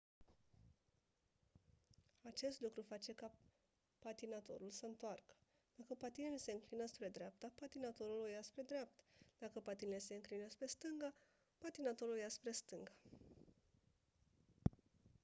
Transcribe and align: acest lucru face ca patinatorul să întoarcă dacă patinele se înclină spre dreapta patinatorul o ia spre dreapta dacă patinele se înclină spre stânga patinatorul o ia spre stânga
acest 2.27 2.59
lucru 2.61 2.81
face 2.81 3.11
ca 3.13 3.31
patinatorul 3.99 4.69
să 4.69 4.85
întoarcă 4.85 5.33
dacă 5.75 5.93
patinele 5.93 6.37
se 6.37 6.51
înclină 6.51 6.85
spre 6.85 7.09
dreapta 7.09 7.51
patinatorul 7.59 8.21
o 8.21 8.25
ia 8.25 8.41
spre 8.41 8.61
dreapta 8.61 9.03
dacă 9.39 9.59
patinele 9.59 9.97
se 9.99 10.13
înclină 10.15 10.45
spre 10.47 10.65
stânga 10.65 11.13
patinatorul 11.57 12.13
o 12.13 12.17
ia 12.17 12.29
spre 12.29 12.51
stânga 12.51 12.91